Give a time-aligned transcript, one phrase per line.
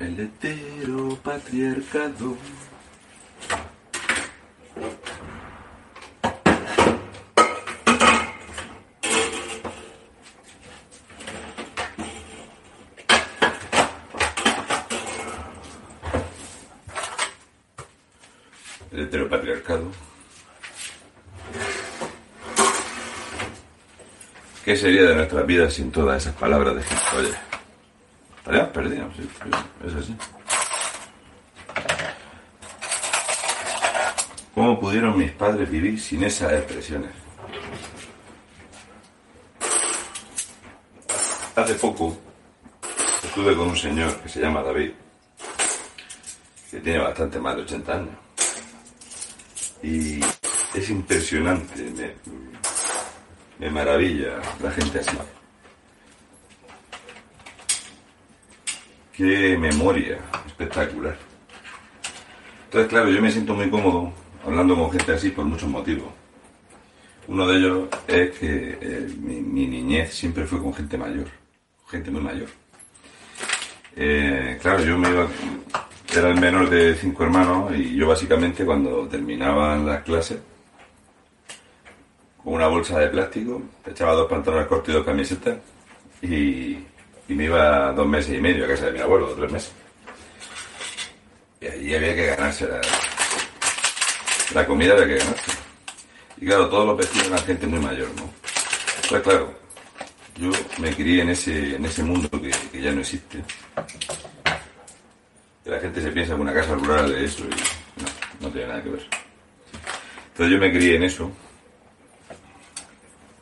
[0.00, 2.34] El hetero patriarcado.
[18.90, 19.84] El heteropatriarcado.
[24.64, 26.82] ¿Qué sería de nuestras vidas sin todas esas palabras de
[27.18, 27.49] Oye,
[28.70, 29.28] perdidos, sí,
[29.86, 30.16] es así.
[34.54, 37.10] ¿Cómo pudieron mis padres vivir sin esas expresiones?
[41.56, 42.16] Hace poco
[43.22, 44.92] estuve con un señor que se llama David,
[46.70, 48.14] que tiene bastante más de 80 años.
[49.82, 50.20] Y
[50.74, 52.14] es impresionante, me,
[53.58, 55.16] me maravilla la gente así.
[59.20, 61.14] Qué memoria espectacular.
[62.64, 64.10] Entonces, claro, yo me siento muy cómodo
[64.46, 66.08] hablando con gente así por muchos motivos.
[67.28, 71.26] Uno de ellos es que eh, mi, niñez siempre fue con gente mayor,
[71.90, 72.48] gente muy mayor.
[73.94, 75.28] Eh, claro, yo me iba,
[76.16, 80.38] era el menor de cinco hermanos y yo básicamente cuando terminaban las clases,
[82.42, 85.58] con una bolsa de plástico, echaba dos pantalones cortos y dos camisetas
[86.22, 86.78] y,
[87.30, 89.72] y me iba dos meses y medio a casa de mi abuelo, tres meses.
[91.60, 92.68] Y allí había que ganarse
[94.52, 95.52] la, comida, había que ganarse.
[96.38, 98.28] Y claro, todos los vecinos eran gente muy mayor, ¿no?
[99.08, 99.54] Pues claro,
[100.38, 103.44] yo me crié en ese, en ese mundo que, ya no existe.
[105.62, 108.08] Que la gente se piensa que una casa rural es eso y no,
[108.40, 109.06] no tiene nada que ver.
[110.32, 111.30] Entonces yo me crié en eso.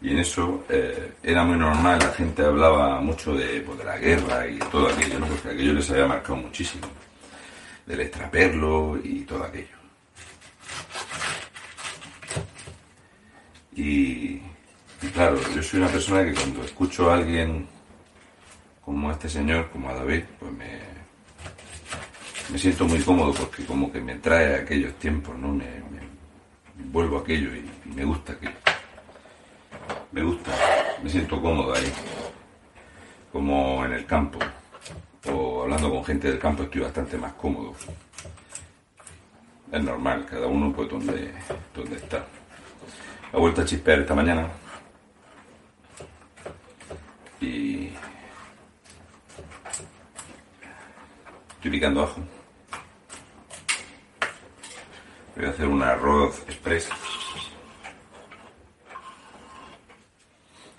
[0.01, 4.47] Y en eso eh, era muy normal, la gente hablaba mucho de, pues, la guerra
[4.47, 5.27] y todo aquello, ¿no?
[5.27, 6.87] porque aquello les había marcado muchísimo.
[7.85, 9.77] Del extraperlo y todo aquello.
[13.75, 14.41] Y,
[15.03, 17.67] y claro, yo soy una persona que cuando escucho a alguien
[18.85, 20.79] como a este señor, como a David, pues me,
[22.51, 25.49] me siento muy cómodo porque como que me trae a aquellos tiempos, ¿no?
[25.49, 26.09] Me, me-
[26.91, 28.53] vuelvo a aquello y, y me gusta aquello.
[30.11, 30.51] Me gusta,
[31.03, 31.93] me siento cómodo ahí,
[33.31, 34.39] como en el campo.
[35.31, 37.75] O hablando con gente del campo estoy bastante más cómodo.
[39.71, 41.35] Es normal, cada uno pues donde,
[41.75, 42.25] donde está.
[43.33, 44.49] Ha vuelto a chispear esta mañana.
[47.43, 47.91] Y
[51.57, 52.21] estoy picando ajo.
[55.37, 56.89] Voy a hacer un arroz express.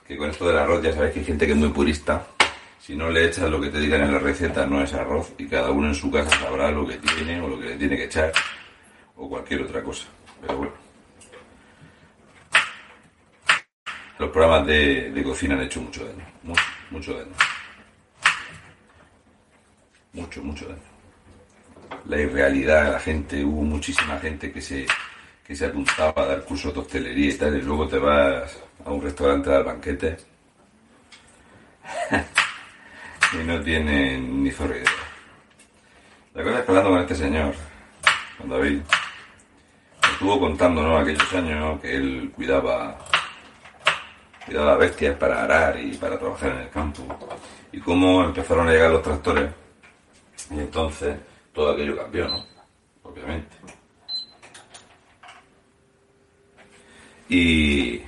[0.09, 2.25] Que con esto del arroz ya sabéis que hay gente que es muy purista.
[2.81, 5.45] Si no le echas lo que te digan en la receta no es arroz y
[5.45, 8.05] cada uno en su casa sabrá lo que tiene o lo que le tiene que
[8.05, 8.31] echar
[9.17, 10.07] o cualquier otra cosa.
[10.41, 10.73] Pero bueno.
[14.17, 16.25] Los programas de, de cocina han hecho mucho daño.
[16.41, 17.33] Mucho, mucho daño.
[20.13, 22.01] Mucho, mucho daño.
[22.05, 24.87] La irrealidad la gente, hubo muchísima gente que se,
[25.49, 28.55] que se apuntaba a dar cursos de hostelería y tal, y luego te vas
[28.85, 30.15] a un restaurante a dar banquete
[33.33, 34.75] y no tienen ni zorra.
[36.35, 37.55] La cosa es que hablando con este señor,
[38.37, 38.79] con David,
[40.11, 40.99] estuvo contando ¿no?
[40.99, 42.99] aquellos años que él cuidaba
[44.45, 47.01] cuidaba bestias para arar y para trabajar en el campo.
[47.71, 49.51] Y cómo empezaron a llegar los tractores.
[50.51, 51.17] Y entonces
[51.51, 52.45] todo aquello cambió, ¿no?
[53.01, 53.58] Obviamente.
[57.29, 58.01] Y,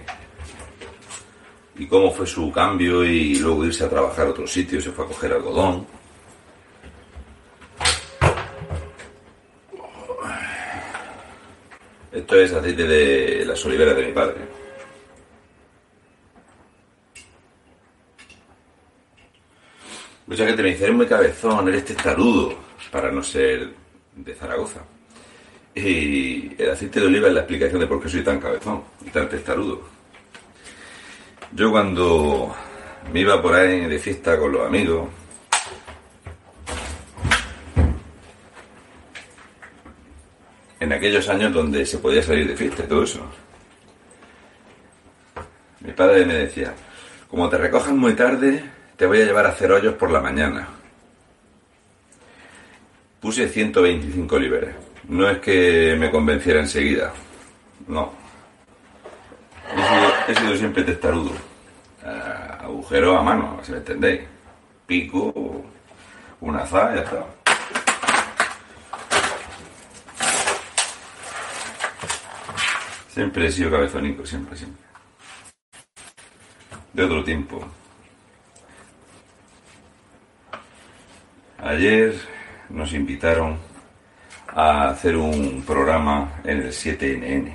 [1.76, 5.06] y cómo fue su cambio y luego irse a trabajar a otro sitio, se fue
[5.06, 5.86] a coger algodón.
[12.12, 14.62] Esto es aceite de las oliveras de mi padre.
[20.28, 22.54] Mucha gente me dice, eres muy cabezón, eres testarudo,
[22.90, 23.74] para no ser
[24.16, 24.82] de Zaragoza.
[25.74, 29.10] Y el aceite de oliva es la explicación de por qué soy tan cabezón y
[29.10, 29.82] tan testarudo.
[31.54, 32.54] Yo cuando
[33.12, 35.08] me iba por ahí de fiesta con los amigos,
[40.80, 43.22] en aquellos años donde se podía salir de fiesta y todo eso,
[45.80, 46.74] mi padre me decía,
[47.30, 48.64] como te recojan muy tarde,
[48.98, 50.68] te voy a llevar a hacer hoyos por la mañana.
[53.20, 54.91] Puse 125 libras.
[55.08, 57.12] No es que me convenciera enseguida.
[57.88, 58.14] No.
[60.28, 61.32] He sido, siempre testarudo.
[62.04, 64.22] Ah, agujero a mano, si me entendéis.
[64.86, 65.64] Pico,
[66.42, 67.26] una azada, ya está.
[73.14, 74.84] Siempre he sido cabezónico, siempre, siempre.
[76.94, 77.66] De otro tiempo.
[81.58, 82.16] Ayer
[82.70, 83.71] nos invitaron
[84.54, 87.54] a hacer un programa en el 7NN.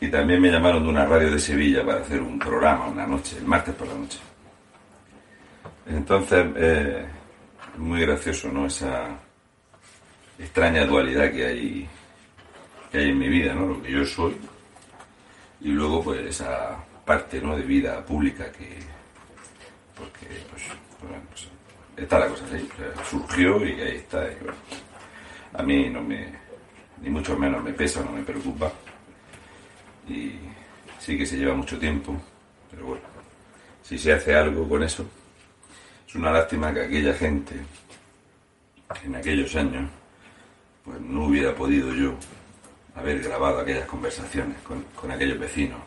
[0.00, 3.36] Y también me llamaron de una radio de Sevilla para hacer un programa una noche,
[3.38, 4.18] el martes por la noche.
[5.86, 7.06] Entonces, eh,
[7.76, 8.66] muy gracioso, ¿no?
[8.66, 9.08] Esa
[10.38, 11.88] extraña dualidad que hay,
[12.90, 13.66] que hay en mi vida, ¿no?
[13.66, 14.36] Lo que yo soy
[15.60, 17.56] y luego, pues, esa parte, ¿no?
[17.56, 18.78] De vida pública que,
[19.94, 20.62] porque, pues,
[21.28, 21.48] pues,
[21.96, 22.68] está la cosa así.
[23.10, 24.24] Surgió y ahí está.
[24.26, 24.36] y
[25.52, 26.28] a mí no me,
[27.00, 28.72] ni mucho menos me pesa, no me preocupa.
[30.08, 30.32] Y
[30.98, 32.16] sí que se lleva mucho tiempo,
[32.70, 33.04] pero bueno,
[33.82, 35.06] si se hace algo con eso,
[36.06, 37.54] es una lástima que aquella gente,
[39.04, 39.88] en aquellos años,
[40.84, 42.14] pues no hubiera podido yo
[42.96, 45.80] haber grabado aquellas conversaciones con, con aquellos vecinos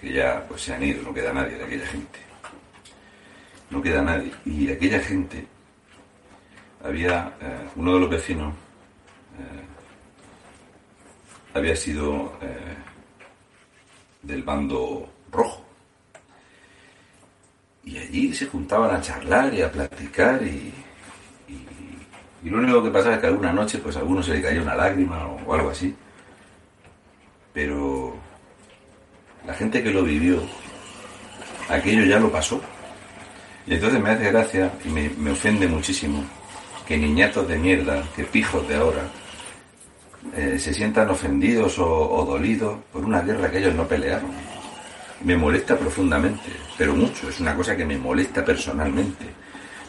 [0.00, 2.26] que ya pues se han ido, no queda nadie de aquella gente
[3.70, 4.32] no queda nadie.
[4.44, 5.46] Y aquella gente,
[6.82, 8.54] había eh, uno de los vecinos,
[11.56, 12.76] había sido eh,
[14.22, 15.62] del bando rojo.
[17.84, 20.72] Y allí se juntaban a charlar y a platicar y,
[21.48, 24.62] y- lo único que pasaba es que alguna noche pues a alguno se le caía
[24.62, 25.94] una lágrima o, o algo así.
[27.52, 28.14] Pero
[29.46, 30.42] la gente que lo vivió,
[31.68, 32.60] aquello ya lo pasó.
[33.66, 36.24] Y entonces me hace gracia y me, me ofende muchísimo
[36.86, 39.02] que niñatos de mierda, que pijos de ahora,
[40.34, 44.30] eh, se sientan ofendidos o, o dolidos por una guerra que ellos no pelearon.
[45.22, 49.26] Me molesta profundamente, pero mucho, es una cosa que me molesta personalmente,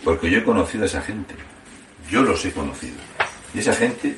[0.04, 1.36] porque yo he conocido a esa gente,
[2.10, 2.98] yo los he conocido.
[3.54, 4.16] Y esa gente,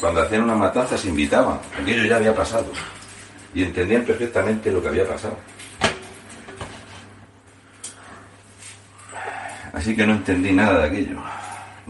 [0.00, 2.72] cuando hacían una matanza, se invitaban, aquello ya había pasado,
[3.54, 5.36] y entendían perfectamente lo que había pasado.
[9.72, 11.22] Así que no entendí nada de aquello.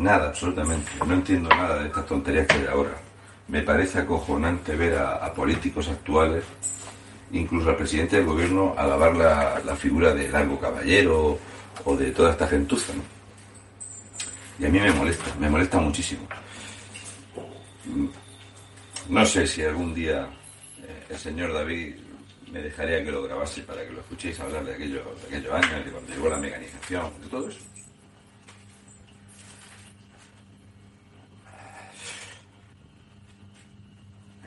[0.00, 0.90] Nada, absolutamente.
[1.06, 2.96] No entiendo nada de estas tonterías que hay ahora.
[3.48, 6.42] Me parece acojonante ver a, políticos actuales,
[7.32, 11.38] incluso al presidente del gobierno, alabar la, la figura de Largo Caballero
[11.84, 12.94] o de toda esta gentuza.
[14.58, 16.26] Y a mí me molesta, me molesta muchísimo.
[19.10, 20.26] No sé si algún día
[20.78, 21.96] eh, el señor David
[22.50, 25.84] me dejaría que lo grabase para que lo escuchéis hablar de aquellos, de aquellos años,
[25.84, 27.60] de cuando llegó la mecanización, de todo eso.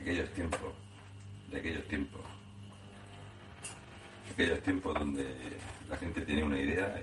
[0.04, 0.74] Aquellos tiempos,
[1.50, 2.20] de aquellos tiempos,
[4.30, 5.34] aquellos tiempos donde
[5.88, 7.02] la gente tenía una idea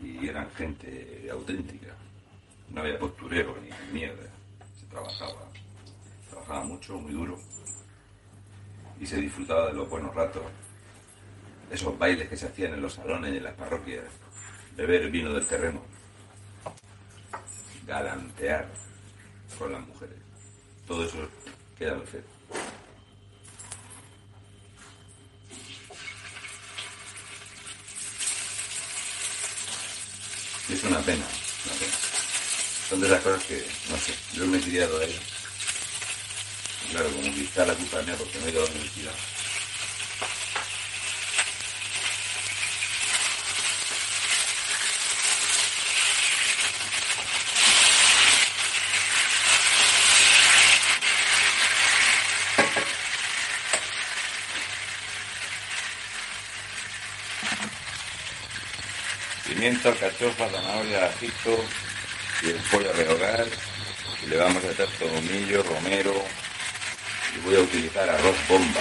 [0.00, 1.88] y, y eran gente auténtica.
[2.70, 4.30] No había postureo ni mierda.
[4.78, 5.48] Se trabajaba,
[6.30, 7.40] trabajaba mucho, muy duro
[9.00, 10.44] y se disfrutaba de los buenos ratos.
[11.72, 14.04] Esos bailes que se hacían en los salones y en las parroquias,
[14.76, 15.82] beber vino del terreno,
[17.84, 18.68] galantear
[19.58, 20.31] con las mujeres.
[20.92, 21.16] Todo eso
[21.78, 22.20] queda feo.
[30.68, 31.24] Es una pena,
[31.64, 31.92] una pena.
[32.90, 35.22] Son de esas cosas que, no sé, yo me he criado a ellas.
[36.90, 39.14] Claro, como quizá la culpa mía porque no he la universidad.
[59.62, 61.64] Pimiento, alcachofa, zanahoria, ajito
[62.42, 63.46] y el pollo a rehogar.
[64.24, 66.14] Y le vamos a echar tomillo, romero.
[67.36, 68.80] Y voy a utilizar arroz bomba.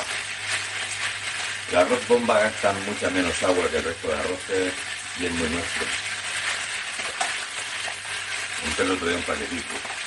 [1.70, 4.74] El arroz bomba gasta mucha menos agua que el resto de arroces
[5.20, 5.86] y es muy nuestro.
[8.66, 10.01] Un el otro un paquetito.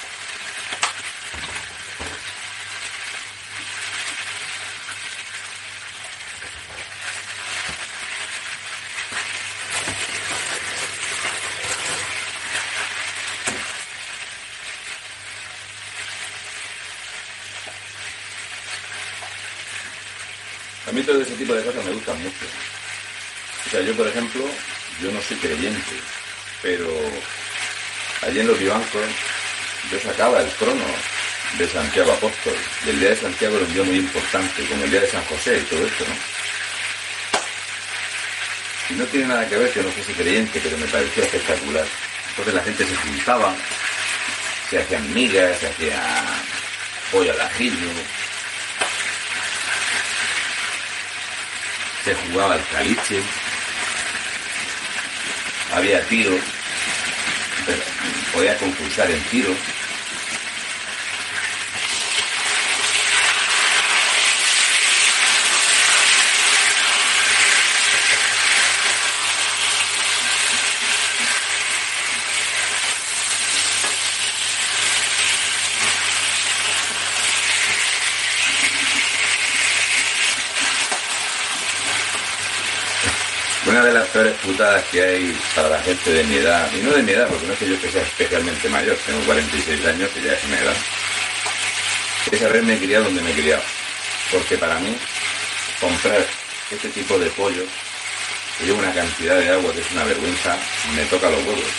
[20.95, 22.47] Mí todo ese tipo de cosas me gustan mucho.
[23.67, 24.45] O sea, yo por ejemplo,
[25.03, 25.95] yo no soy creyente,
[26.63, 26.89] pero
[28.23, 29.03] allí en los vivancos
[29.91, 30.85] yo sacaba el trono
[31.59, 32.55] de Santiago Apóstol.
[32.87, 35.25] Y el día de Santiago era un día muy importante, como el día de San
[35.25, 36.15] José y todo esto, ¿no?
[38.91, 41.87] Y no tiene nada que ver que no fuese creyente, pero me parecía espectacular.
[42.31, 43.55] Entonces la gente se juntaba,
[44.71, 46.03] se hacían migas, se hacía
[47.11, 47.89] pollo al ajillo,
[52.05, 53.23] se jugaba al caliche,
[55.73, 56.37] había tiro,
[58.35, 59.55] podía concursar en tiro.
[83.67, 86.93] Una de las peores putadas que hay para la gente de mi edad, y no
[86.93, 90.09] de mi edad, porque no es que yo que sea especialmente mayor, tengo 46 años,
[90.15, 90.77] que ya es una edad,
[92.31, 93.63] es haberme criado donde me he criado.
[94.31, 94.97] Porque para mí,
[95.81, 96.25] comprar
[96.71, 97.65] este tipo de pollo,
[98.57, 100.57] que lleva una cantidad de agua que es una vergüenza,
[100.95, 101.75] me toca los huevos.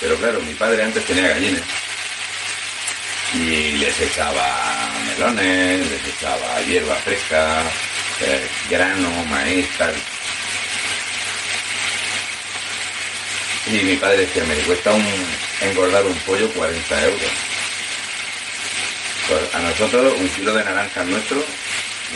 [0.00, 1.62] Pero claro, mi padre antes tenía gallinas
[3.34, 7.62] y les echaba melones, les echaba hierba fresca,
[8.20, 9.92] eh, grano, maíz, tal.
[13.70, 15.04] Y mi padre decía, me cuesta un,
[15.60, 17.30] engordar un pollo 40 euros.
[19.28, 21.44] Pues a nosotros un kilo de naranja nuestro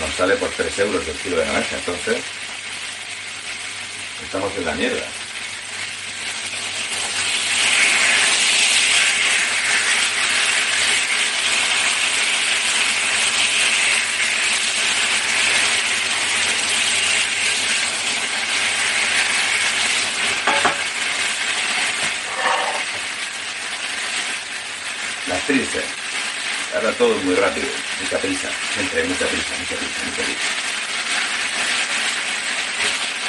[0.01, 1.77] nos sale por 3 euros el kilo de naranja.
[1.77, 2.17] Entonces,
[4.25, 5.07] estamos en la mierda.
[25.53, 25.85] Las prisas.
[26.75, 27.67] Ahora todo es muy rápido,
[28.01, 30.41] mucha prisa, siempre mucha prisa, mucha prisa, mucha prisa.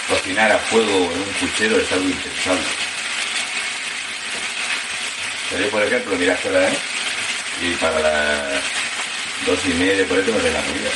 [0.08, 2.64] Cocinar a fuego en un puchero es algo impensable.
[5.50, 6.78] Pero yo, por ejemplo, mira qué hora es,
[7.62, 8.64] y para las
[9.46, 10.90] dos y media, por eso tengo que la comida.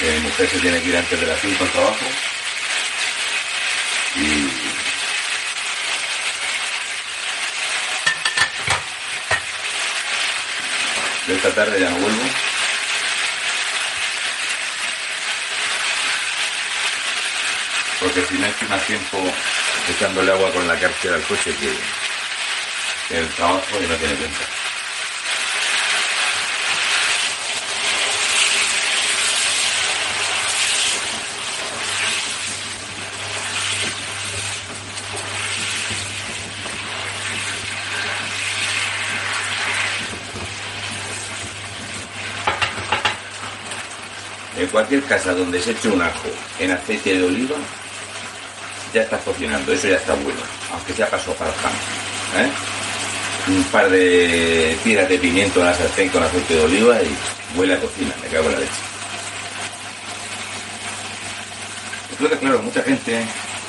[0.00, 2.06] Que mi mujer se tiene que ir antes de las cinco al trabajo.
[11.48, 12.22] Esta tarde ya no vuelvo.
[18.00, 19.18] Porque si no estoy más tiempo
[19.88, 24.65] echándole agua con la cárcel al coche que, el trabajo que no tiene cuenta.
[44.76, 46.28] Cualquier casa donde se eche un ajo
[46.58, 47.56] en aceite de oliva,
[48.92, 50.38] ya estás cocinando, eso ya está bueno,
[50.70, 51.72] aunque sea para sopar pan.
[52.36, 52.50] ¿eh?
[53.48, 57.72] Un par de tiras de pimiento en la sartén con aceite de oliva y huele
[57.72, 58.72] a cocina, me cago en la leche.
[62.10, 63.24] Entonces, claro, mucha gente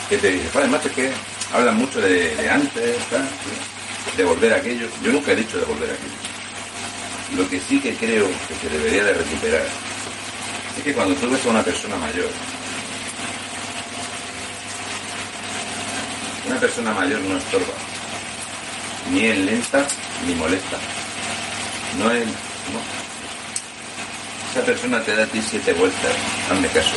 [0.10, 1.10] que te dice, padre, macho, que
[1.54, 2.98] hablan mucho de, antes,
[4.18, 4.90] de volver a aquello.
[5.02, 7.42] Yo nunca he dicho de volver a aquello.
[7.42, 9.87] Lo que sí que creo que se debería de recuperar
[10.88, 12.30] que cuando tú ves a una persona mayor,
[16.46, 17.74] una persona mayor no estorba,
[19.12, 19.86] ni es lenta
[20.26, 20.78] ni molesta.
[22.00, 22.26] No es.
[22.26, 22.80] No.
[24.52, 26.16] Esa persona te da a ti siete vueltas,
[26.50, 26.96] hazme caso.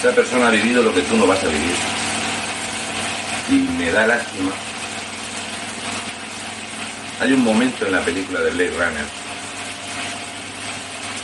[0.00, 1.76] Esa persona ha vivido lo que tú no vas a vivir.
[3.48, 4.52] Y me da lástima.
[7.20, 9.21] Hay un momento en la película de Blade Runner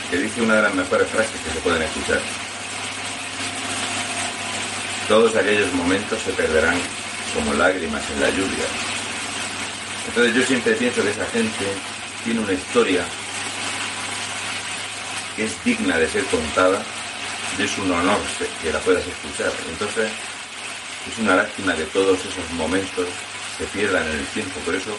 [0.09, 2.19] que dice una de las mejores frases que se pueden escuchar.
[5.07, 6.77] todos aquellos momentos se perderán
[7.33, 8.65] como lágrimas en la lluvia.
[10.07, 11.65] Entonces yo siempre pienso que esa gente
[12.23, 13.03] tiene una historia
[15.35, 16.83] que es digna de ser contada
[17.57, 18.19] y es un honor
[18.61, 19.51] que la puedas escuchar.
[19.71, 20.11] Entonces
[21.11, 23.07] es una lástima que todos esos momentos
[23.57, 24.59] se pierdan en el tiempo.
[24.59, 24.95] Por eso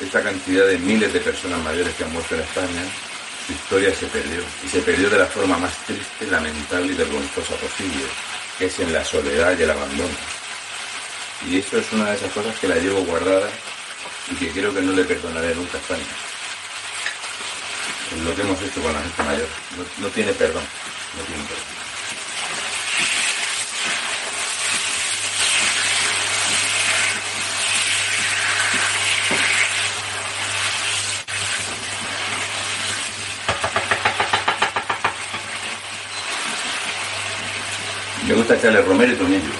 [0.00, 2.82] esta cantidad de miles de personas mayores que han muerto en España,
[3.52, 4.42] historia se perdió.
[4.64, 8.04] Y se perdió de la forma más triste, lamentable y vergonzosa posible,
[8.58, 10.14] que es en la soledad y el abandono.
[11.48, 13.48] Y esto es una de esas cosas que la llevo guardada
[14.30, 16.02] y que creo que no le perdonaré nunca a España.
[18.14, 19.48] Es lo que hemos hecho con la gente mayor.
[19.98, 20.62] No tiene perdón.
[21.16, 21.81] No tiene perdón.
[38.52, 39.50] Echarle romero y tomillo.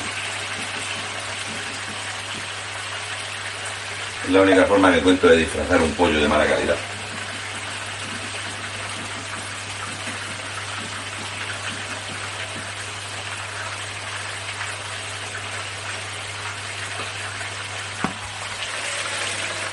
[4.24, 6.76] Es la única forma que encuentro de disfrazar un pollo de mala calidad.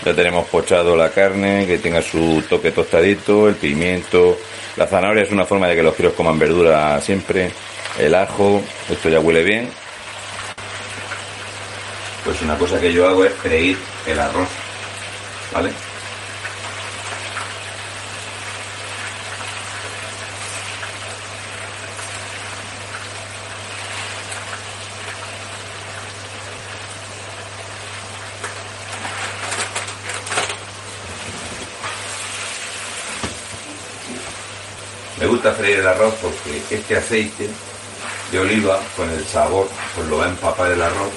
[0.06, 4.40] Ya tenemos pochado la carne, que tenga su toque tostadito, el pimiento.
[4.78, 7.52] La zanahoria es una forma de que los críos coman verdura siempre.
[8.00, 9.70] El ajo, esto ya huele bien.
[12.24, 13.78] Pues una cosa que yo hago es freír
[14.08, 14.48] el arroz,
[15.52, 15.72] ¿vale?
[35.20, 37.50] Me gusta freír el arroz porque este aceite
[38.32, 41.12] de oliva con el sabor pues lo va a empapar el arroz.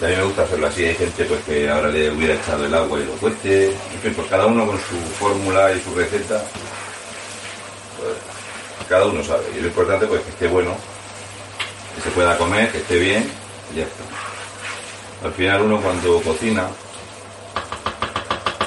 [0.00, 0.84] Y a mí me gusta hacerlo así.
[0.84, 3.66] Hay gente pues que ahora le hubiera echado el agua y lo cueste.
[3.66, 6.42] En fin, pues cada uno con su fórmula y su receta.
[7.98, 8.16] Pues,
[8.88, 9.44] cada uno sabe.
[9.56, 10.74] Y lo importante pues que esté bueno,
[11.94, 13.30] que se pueda comer, que esté bien
[13.72, 15.26] y ya está.
[15.26, 16.68] Al final uno cuando cocina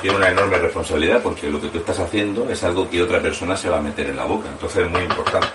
[0.02, 3.58] tiene una enorme responsabilidad porque lo que tú estás haciendo es algo que otra persona
[3.58, 4.50] se va a meter en la boca.
[4.50, 5.48] Entonces es muy importante.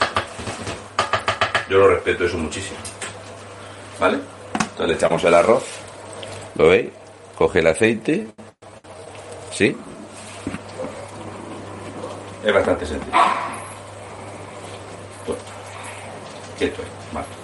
[1.68, 2.78] Yo lo respeto eso muchísimo.
[4.00, 4.18] ¿Vale?
[4.54, 5.64] Entonces le echamos el arroz.
[6.54, 6.88] ¿Lo veis?
[7.36, 8.26] Coge el aceite.
[9.52, 9.76] ¿Sí?
[12.44, 13.12] Es bastante sencillo.
[15.26, 15.42] Bueno,
[16.56, 16.88] quieto ahí.
[17.12, 17.38] Vale.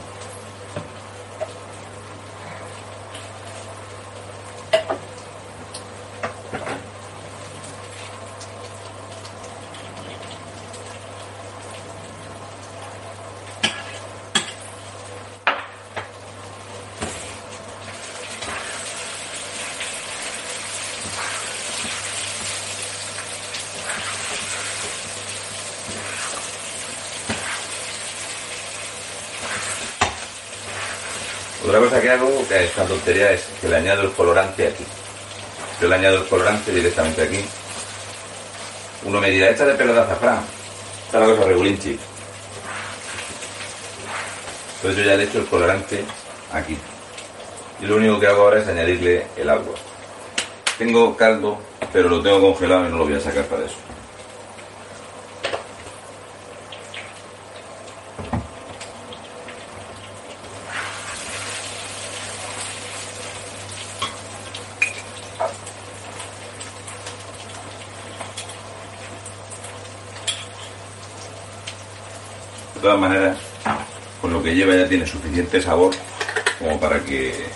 [31.74, 34.84] Otra cosa que hago, que esta tontería, es que le añado el colorante aquí.
[35.80, 37.44] Yo le añado el colorante directamente aquí.
[39.02, 40.38] Uno me dirá, échale pelo de azafrán.
[41.04, 41.98] Está la cosa regulinchi.
[44.76, 46.04] Entonces yo ya le echo el colorante
[46.52, 46.78] aquí.
[47.80, 49.74] Y lo único que hago ahora es añadirle el agua.
[50.78, 51.58] Tengo caldo,
[51.92, 53.84] pero lo tengo congelado y no lo voy a sacar para eso.
[72.85, 73.38] Todas maneras,
[74.20, 75.94] con lo que lleva ya tiene suficiente sabor
[76.59, 77.47] como para que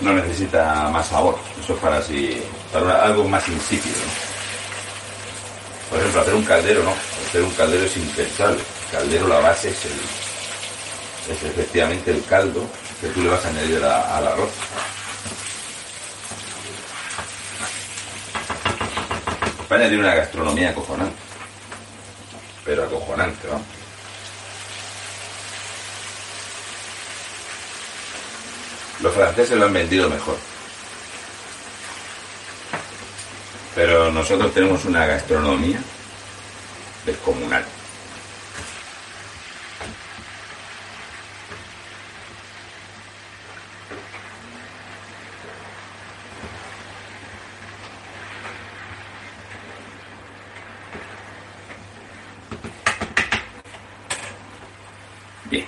[0.00, 1.36] no necesita más sabor.
[1.62, 3.96] Eso es para así, para algo más insípido.
[5.90, 6.94] Por ejemplo, hacer un caldero, ¿no?
[7.28, 8.60] Hacer un caldero es impensable.
[8.90, 12.64] Caldero, la base es el, es efectivamente el caldo
[13.02, 14.50] que tú le vas a añadir a- al arroz.
[19.60, 21.16] España tiene una gastronomía acojonante.
[22.64, 23.79] Pero acojonante, ¿no?
[29.10, 30.36] Los franceses lo han vendido mejor.
[33.74, 35.80] Pero nosotros tenemos una gastronomía
[37.04, 37.64] descomunal.
[55.50, 55.66] Bien.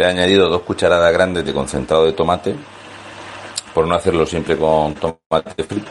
[0.00, 2.54] Le he añadido dos cucharadas grandes de concentrado de tomate,
[3.74, 5.90] por no hacerlo siempre con tomate frito.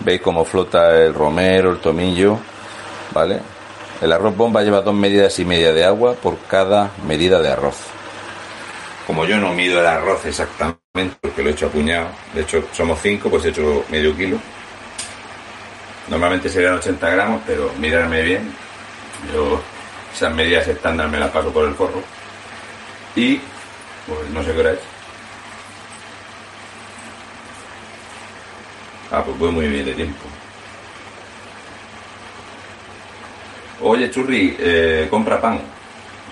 [0.00, 2.38] Veis cómo flota el romero, el tomillo,
[3.12, 3.38] ¿vale?
[4.00, 7.76] El arroz bomba lleva dos medidas y media de agua por cada medida de arroz.
[9.06, 12.64] Como yo no mido el arroz exactamente, porque lo he hecho a puñado, de hecho
[12.72, 14.38] somos cinco, pues he hecho medio kilo.
[16.08, 18.50] Normalmente serían 80 gramos, pero mirarme bien,
[19.30, 19.60] yo
[20.10, 22.02] esas medidas estándar me las paso por el forro.
[23.16, 23.40] Y,
[24.06, 24.78] pues no sé qué hora es.
[29.10, 30.22] Ah, pues voy muy bien de tiempo.
[33.82, 35.60] Oye, Churri, eh, compra pan,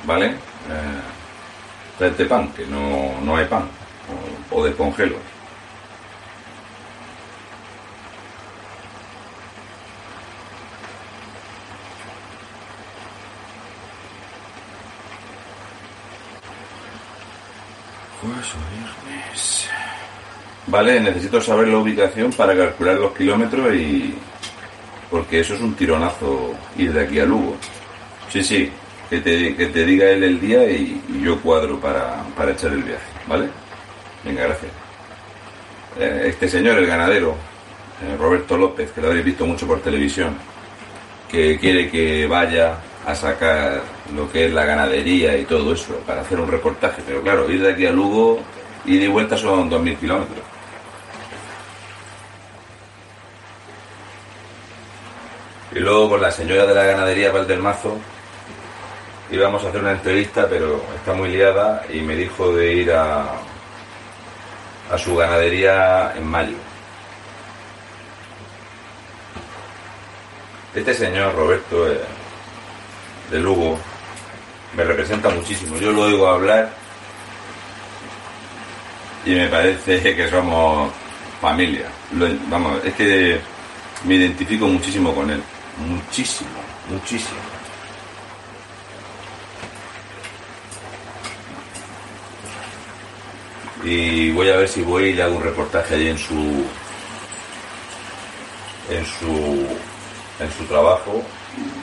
[0.04, 0.36] ¿vale?
[2.00, 3.68] Eh, pan, que no, no hay pan.
[4.52, 5.16] O, o descongelo.
[18.20, 19.68] Jueves viernes.
[20.66, 24.14] Vale, necesito saber la ubicación para calcular los kilómetros y...
[25.11, 27.57] Porque eso es un tironazo ir de aquí a Lugo.
[28.28, 28.70] Sí, sí,
[29.09, 32.72] que te, que te diga él el día y, y yo cuadro para, para echar
[32.72, 33.48] el viaje, ¿vale?
[34.22, 34.70] Venga, gracias.
[35.98, 37.35] Eh, Este señor, el ganadero,
[38.02, 40.37] eh, Roberto López, que lo habéis visto mucho por televisión,
[41.31, 43.82] que quiere que vaya a sacar
[44.14, 47.02] lo que es la ganadería y todo eso para hacer un reportaje.
[47.06, 48.40] Pero claro, ir de aquí a Lugo,
[48.84, 50.44] y vuelta son 2.000 kilómetros.
[55.72, 57.98] Y luego con la señora de la ganadería Valdelmazo
[59.30, 63.34] íbamos a hacer una entrevista, pero está muy liada y me dijo de ir a,
[64.90, 66.56] a su ganadería en mayo.
[70.74, 72.00] Este señor, Roberto, eh,
[73.30, 73.78] de Lugo,
[74.76, 75.76] me representa muchísimo.
[75.78, 76.72] Yo lo oigo hablar
[79.24, 80.90] y me parece que somos
[81.40, 81.86] familia.
[82.12, 83.40] Lo- vamos, es que
[84.04, 85.42] me identifico muchísimo con él.
[85.78, 86.50] Muchísimo,
[86.88, 87.38] muchísimo.
[93.84, 96.64] Y voy a ver si voy y le hago un reportaje allí en su
[98.90, 99.66] en su
[100.40, 101.22] en su trabajo.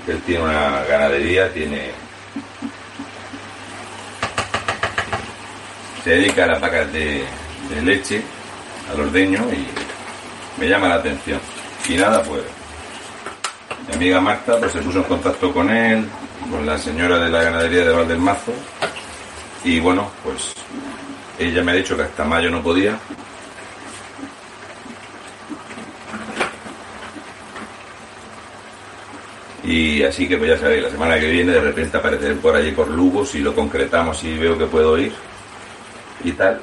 [0.07, 1.91] Él tiene una ganadería, tiene
[6.03, 7.25] se dedica a las vacas de,
[7.83, 8.21] leche,
[8.91, 11.39] al ordeño y me llama la atención.
[11.89, 12.43] Y nada, pues
[13.87, 16.05] mi amiga Marta pues se puso en contacto con él,
[16.51, 18.53] con la señora de la ganadería de Valdelmazo
[19.63, 20.53] y bueno, pues
[21.39, 22.99] ella me ha dicho que hasta mayo no podía.
[29.65, 32.71] Y así que pues ya sabéis, la semana que viene de repente apareceré por allí
[32.71, 35.11] por Lugo si lo concretamos y veo que puedo ir
[36.23, 36.61] y tal.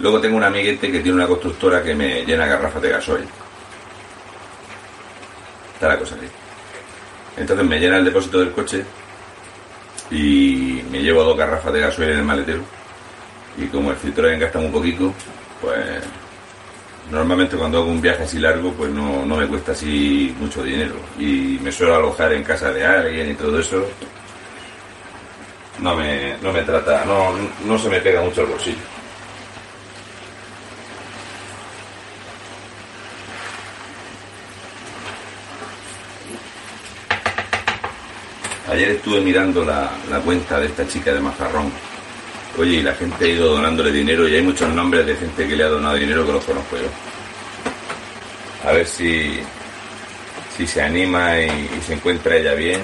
[0.00, 3.24] Luego tengo un amiguete que tiene una constructora que me llena garrafas de gasoil.
[5.74, 6.26] Está la cosa así.
[7.36, 8.84] Entonces me llena el depósito del coche
[10.10, 12.62] y me llevo dos garrafas de gasoil en el maletero.
[13.56, 15.14] Y como el Citroën gasta muy poquito,
[15.60, 16.02] pues
[17.10, 20.96] normalmente cuando hago un viaje así largo, pues no, no me cuesta así mucho dinero.
[21.18, 23.86] Y me suelo alojar en casa de alguien y todo eso.
[25.80, 27.32] No me, no me trata, no,
[27.64, 28.78] no se me pega mucho el bolsillo.
[38.68, 41.70] Ayer estuve mirando la, la cuenta de esta chica de Mazarrón.
[42.58, 45.56] Oye, y la gente ha ido donándole dinero y hay muchos nombres de gente que
[45.56, 48.68] le ha donado dinero que los conozco yo.
[48.68, 49.40] A ver si,
[50.56, 52.80] si se anima y, se encuentra ella bien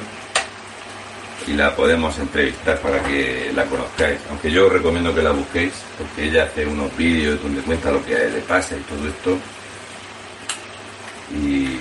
[1.47, 4.19] y la podemos entrevistar para que la conozcáis.
[4.29, 8.05] Aunque yo os recomiendo que la busquéis porque ella hace unos vídeos donde cuenta lo
[8.05, 9.39] que le pasa y todo esto.
[11.35, 11.81] Y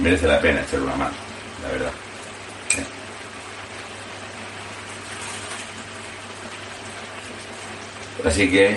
[0.00, 1.14] merece la pena echarle una mano,
[1.62, 1.92] la verdad.
[8.28, 8.76] Así que,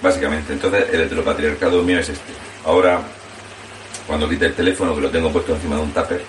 [0.00, 2.32] básicamente, entonces el heteropatriarcado mío es este.
[2.64, 3.02] Ahora,
[4.06, 6.22] cuando quite el teléfono, que lo tengo puesto encima de un tupper,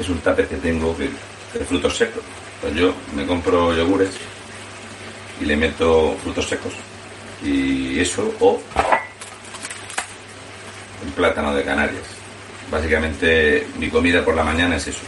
[0.00, 1.08] es un tupper que tengo que,
[1.56, 2.24] de frutos secos.
[2.60, 4.10] Pues yo me compro yogures
[5.40, 6.72] y le meto frutos secos.
[7.44, 8.60] Y eso, o
[11.04, 12.02] un plátano de Canarias.
[12.72, 15.02] Básicamente, mi comida por la mañana es eso.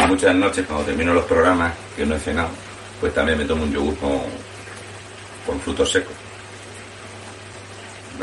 [0.00, 2.50] Y muchas noches, cuando termino los programas, que no he cenado,
[3.02, 4.20] pues también me tomo un yogur con,
[5.44, 6.12] con frutos secos.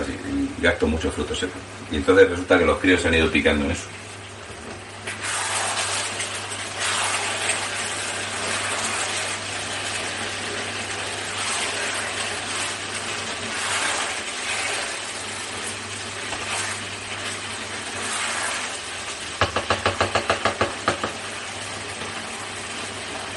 [0.02, 1.58] Así, y gasto muchos frutos secos.
[1.92, 3.84] Y entonces resulta que los críos se han ido picando en eso.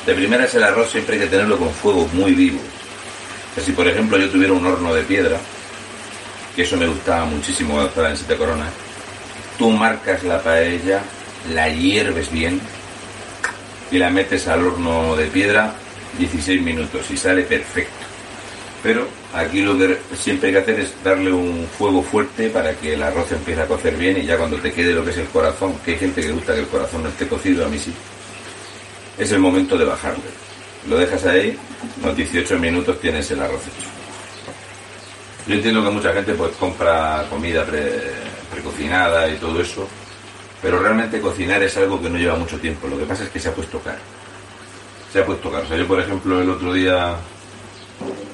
[0.07, 2.59] De primera es el arroz siempre hay que tenerlo con fuego muy vivo.
[3.55, 5.39] Que si por ejemplo yo tuviera un horno de piedra,
[6.57, 8.71] que eso me gustaba muchísimo cuando estaba en Siete Coronas,
[9.59, 11.03] tú marcas la paella,
[11.55, 12.61] la hierves bien
[13.91, 15.75] y la metes al horno de piedra
[16.19, 17.93] 16 minutos y sale perfecto.
[18.83, 22.95] Pero aquí lo que siempre hay que hacer es darle un fuego fuerte para que
[22.95, 25.29] el arroz empiece a cocer bien y ya cuando te quede lo que es el
[25.29, 27.93] corazón, que hay gente que gusta que el corazón no esté cocido, a mí sí,
[29.23, 30.25] es el momento de bajarle.
[30.89, 31.57] Lo dejas ahí,
[32.03, 33.89] unos 18 minutos tienes el arroz hecho.
[35.47, 38.13] Yo entiendo que mucha gente pues compra comida pre-
[38.53, 39.89] precocinada y todo eso,
[40.61, 42.87] pero realmente cocinar es algo que no lleva mucho tiempo.
[42.89, 43.99] Lo que pasa es que se ha puesto caro.
[45.13, 45.65] Se ha puesto caro.
[45.65, 47.17] O sea, yo por ejemplo el otro día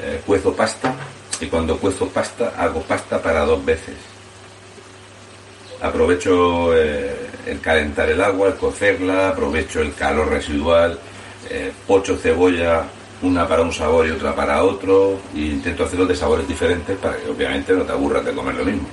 [0.03, 0.94] eh, cuezo pasta
[1.40, 3.96] y cuando cuezo pasta hago pasta para dos veces.
[5.81, 10.98] Aprovecho eh, el calentar el agua, el cocerla, aprovecho el calor residual,
[11.51, 12.85] eh, pocho cebolla,
[13.22, 17.16] una para un sabor y otra para otro, e intento hacerlo de sabores diferentes para
[17.16, 18.88] que obviamente no te aburras de comer lo mismo.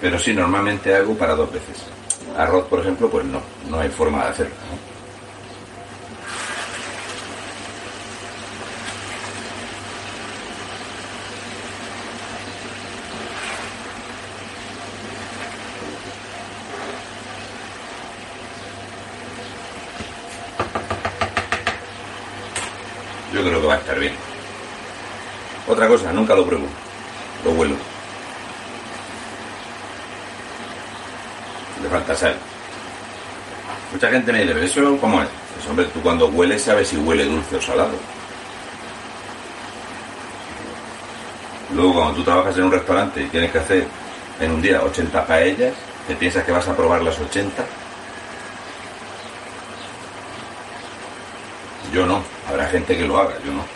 [0.00, 1.84] Pero sí, normalmente hago para dos veces.
[2.36, 4.54] Arroz, por ejemplo, pues no, no hay forma de hacerlo.
[4.70, 4.96] ¿no?
[23.36, 24.14] Yo creo que va a estar bien.
[25.76, 26.64] Otra cosa, nunca lo pruebo.
[27.44, 27.74] Lo huelo.
[31.82, 32.34] Le falta sal.
[33.92, 35.28] Mucha gente me dice, ¿pero eso cómo es?
[35.54, 37.92] Pues hombre, tú cuando hueles sabes si huele dulce o salado.
[41.74, 43.86] Luego cuando tú trabajas en un restaurante y tienes que hacer
[44.40, 45.74] en un día 80 paellas,
[46.08, 47.62] ¿te piensas que vas a probar las 80?
[51.92, 52.22] Yo no.
[52.48, 53.75] Habrá gente que lo haga, yo no.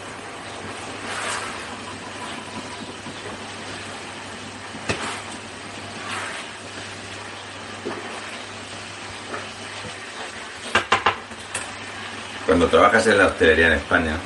[12.60, 14.18] Cuando trabajas en la hostelería en España,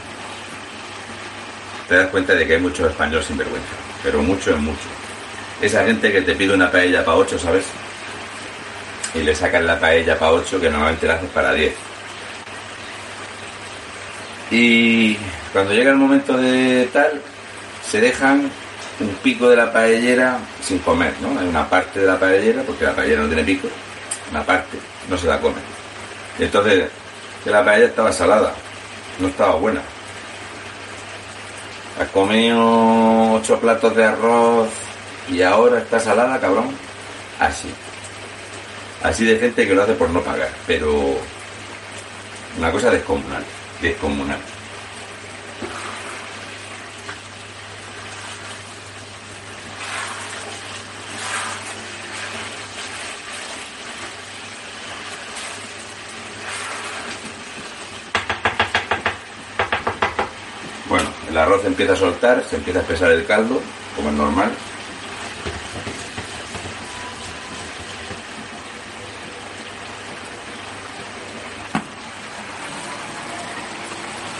[1.88, 3.68] te das cuenta de que hay muchos españoles sin vergüenza,
[4.02, 4.88] pero mucho es mucho.
[5.62, 7.64] Esa gente que te pide una paella para 8, ¿sabes?
[9.14, 11.74] Y le sacan la paella para 8 que normalmente la haces para 10.
[14.50, 15.16] Y
[15.52, 17.22] cuando llega el momento de tal,
[17.88, 18.50] se dejan
[18.98, 21.38] un pico de la paellera sin comer, ¿no?
[21.38, 23.68] Hay una parte de la paellera, porque la paellera no tiene pico,
[24.32, 24.76] una parte
[25.08, 25.60] no se la come.
[26.36, 26.90] Y entonces,
[27.44, 28.54] que la paella estaba salada,
[29.20, 29.82] no estaba buena.
[32.00, 34.68] Has comido ocho platos de arroz
[35.28, 36.70] y ahora está salada, cabrón.
[37.38, 37.72] Así.
[39.02, 41.18] Así de gente que lo hace por no pagar, pero
[42.56, 43.44] una cosa descomunal,
[43.82, 44.38] descomunal.
[60.88, 63.60] Bueno, el arroz empieza a soltar, se empieza a espesar el caldo,
[63.96, 64.52] como es normal.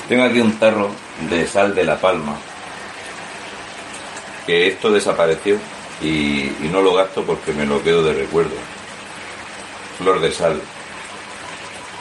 [0.09, 0.91] Tengo aquí un tarro
[1.31, 2.37] de sal de La Palma,
[4.47, 5.59] que esto desapareció
[6.03, 8.57] y, no lo gasto porque me lo quedo de recuerdo.
[9.99, 10.61] Flor de sal.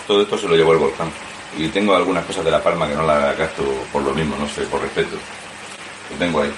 [0.07, 1.22] Todo esto se lo llevó el volcán.
[1.57, 4.47] Y tengo algunas cosas de La Palma que no las gasto por lo mismo, no
[4.49, 5.15] sé, por respeto.
[6.11, 6.51] Lo tengo ahí.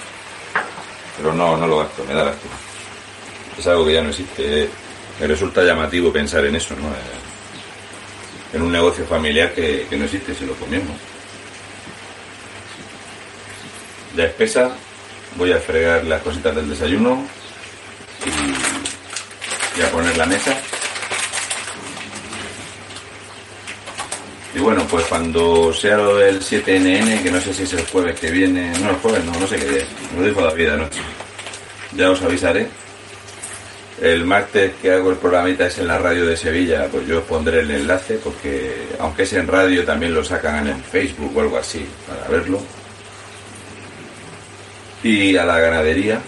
[1.18, 2.54] Pero no, no lo gasto, me da lástima.
[3.58, 4.68] Es algo que ya no existe.
[5.20, 6.88] Me resulta llamativo pensar en eso, ¿no?
[6.88, 10.96] Eh, En un negocio familiar que, que no existe, si lo comemos.
[14.16, 14.70] Ya espesa,
[15.36, 17.22] voy a fregar las cositas del desayuno
[19.76, 20.56] y a poner la mesa.
[24.56, 28.18] Y bueno, pues cuando sea lo del 7NN, que no sé si es el jueves
[28.18, 29.84] que viene, no, el jueves no, no sé qué día,
[30.16, 31.00] lo dijo David anoche.
[31.94, 32.66] Ya os avisaré.
[34.00, 37.24] El martes que hago el programita es en la radio de Sevilla, pues yo os
[37.24, 41.58] pondré el enlace, porque aunque es en radio también lo sacan en Facebook o algo
[41.58, 42.58] así, para verlo.
[45.02, 46.18] Y a la ganadería,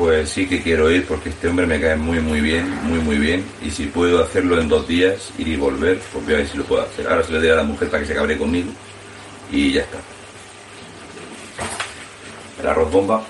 [0.00, 3.18] pues sí que quiero ir porque este hombre me cae muy muy bien, muy muy
[3.18, 3.44] bien.
[3.62, 6.56] Y si puedo hacerlo en dos días, ir y volver, pues voy a ver si
[6.56, 7.06] lo puedo hacer.
[7.06, 8.70] Ahora se lo diré a la mujer para que se cabre conmigo
[9.52, 9.98] y ya está.
[12.62, 13.22] El arroz bomba.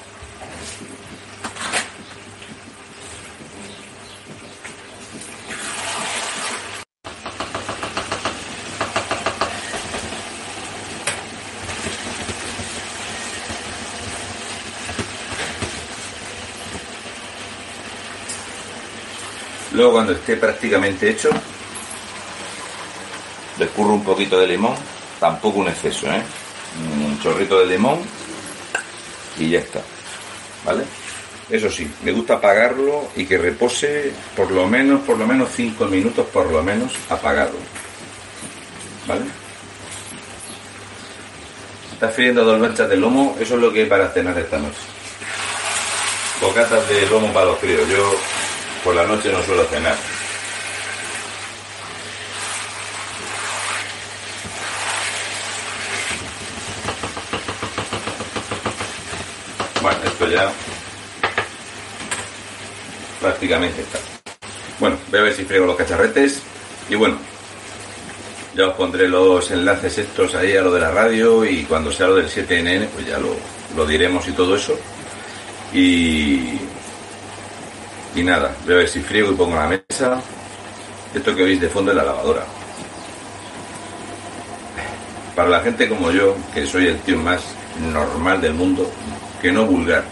[19.80, 21.30] Luego cuando esté prácticamente hecho,
[23.58, 24.74] le un poquito de limón,
[25.18, 26.22] tampoco un exceso, ¿eh?
[27.02, 27.98] Un chorrito de limón
[29.38, 29.80] y ya está.
[30.66, 30.84] ¿Vale?
[31.48, 35.86] Eso sí, me gusta apagarlo y que repose por lo menos, por lo menos 5
[35.86, 37.54] minutos, por lo menos, apagado.
[39.08, 39.24] ¿Vale?
[41.94, 44.76] Estás friendo dos lanchas de lomo, eso es lo que hay para cenar esta noche.
[46.38, 47.88] Bocatas de lomo para los críos.
[47.88, 48.14] Yo
[48.84, 49.96] por la noche no suelo cenar.
[59.82, 60.52] Bueno, esto ya
[63.20, 63.98] prácticamente está.
[64.78, 66.40] Bueno, voy a ver si friego los cacharretes
[66.88, 67.18] y bueno,
[68.54, 72.08] ya os pondré los enlaces estos ahí a lo de la radio y cuando sea
[72.08, 73.36] lo del 7NN pues ya lo,
[73.76, 74.78] lo diremos y todo eso.
[75.72, 76.58] Y,
[78.14, 80.20] y nada, voy a ver si friego y pongo la mesa.
[81.14, 82.44] Esto que veis de fondo es la lavadora.
[85.34, 87.42] Para la gente como yo, que soy el tío más
[87.92, 88.90] normal del mundo,
[89.40, 90.04] que no vulgar.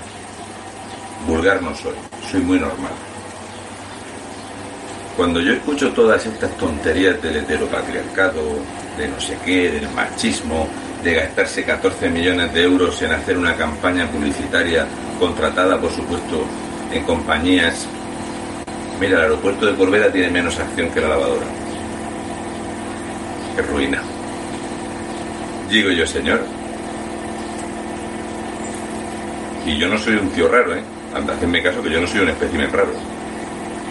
[1.26, 1.94] Vulgar no soy,
[2.30, 2.92] soy muy normal.
[5.16, 8.40] Cuando yo escucho todas estas tonterías del heteropatriarcado,
[8.96, 10.68] de no sé qué, del machismo,
[11.02, 14.86] de gastarse 14 millones de euros en hacer una campaña publicitaria
[15.18, 16.44] contratada, por supuesto,
[16.92, 17.86] en compañías.
[19.00, 21.46] Mira, el aeropuerto de Corbera tiene menos acción que la lavadora.
[23.54, 24.02] Qué ruina.
[25.70, 26.40] Digo yo, señor.
[29.66, 30.82] Y yo no soy un tío raro, ¿eh?
[31.14, 32.92] Anda, hacedme caso que yo no soy un espécimen raro.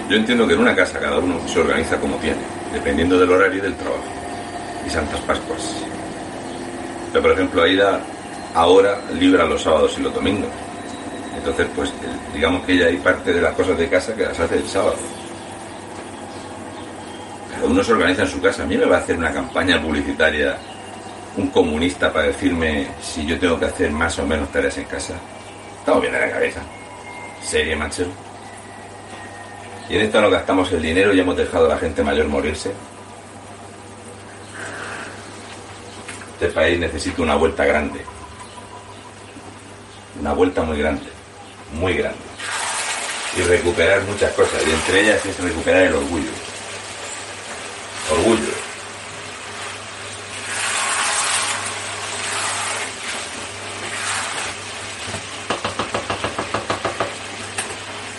[0.10, 2.38] Yo entiendo que en una casa cada uno se organiza como tiene,
[2.74, 4.04] dependiendo del horario y del trabajo.
[4.86, 5.84] Y Santas Pascuas.
[7.12, 8.00] Pero, por ejemplo, Aida
[8.56, 10.50] ahora libra los sábados y los domingos.
[11.48, 14.38] Entonces, pues, el- digamos que ella hay parte de las cosas de casa que las
[14.38, 14.98] hace el sábado.
[17.52, 18.64] Cada uno se organiza en su casa.
[18.64, 20.58] A mí me va a hacer una campaña publicitaria
[21.38, 25.14] un comunista para decirme si yo tengo que hacer más o menos tareas en casa.
[25.80, 26.60] Estamos bien de la cabeza.
[27.42, 28.06] Serie, macho.
[29.90, 32.74] Y en esto no gastamos el dinero y hemos dejado a la gente mayor morirse.
[36.34, 38.02] Este país necesita una vuelta grande.
[40.20, 41.17] Una vuelta muy grande.
[41.74, 42.18] Muy grande.
[43.38, 44.62] Y recuperar muchas cosas.
[44.66, 46.32] Y entre ellas es recuperar el orgullo.
[48.12, 48.68] Orgullo.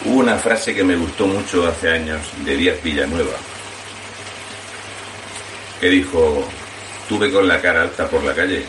[0.04, 3.36] Hubo una frase que me gustó mucho hace años de Díaz Villanueva,
[5.80, 6.48] que dijo,
[7.08, 8.64] tuve con la cara alta por la calle.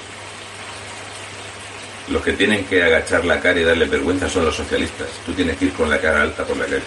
[2.10, 5.08] Los que tienen que agachar la cara y darle vergüenza son los socialistas.
[5.26, 6.82] Tú tienes que ir con la cara alta por la calle.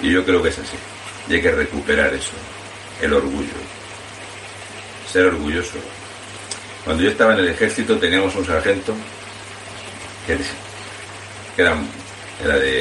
[0.00, 0.76] Y yo creo que es así.
[1.28, 2.32] Y hay que recuperar eso,
[3.02, 3.52] el orgullo.
[5.10, 5.78] Ser orgulloso.
[6.84, 8.94] Cuando yo estaba en el ejército teníamos un sargento
[10.26, 10.38] que,
[11.60, 11.76] era,
[12.44, 12.74] era de